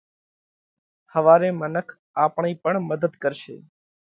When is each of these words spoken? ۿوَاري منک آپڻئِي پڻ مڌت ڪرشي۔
ۿوَاري 1.13 1.49
منک 1.61 1.87
آپڻئِي 2.23 2.53
پڻ 2.63 2.73
مڌت 2.89 3.13
ڪرشي۔ 3.23 3.55